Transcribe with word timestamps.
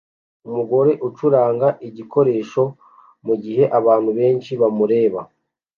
Umugore 0.47 0.91
acuranga 1.07 1.67
igikoresho 1.87 2.63
mugihe 3.25 3.63
abantu 3.79 4.09
benshi 4.19 4.51
bamureba 4.61 5.19